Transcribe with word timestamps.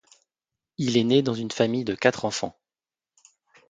Il 0.79 0.97
est 0.97 1.03
né 1.03 1.21
dans 1.21 1.35
une 1.35 1.51
famille 1.51 1.85
de 1.85 1.93
quatre 1.93 2.25
enfants. 2.25 2.57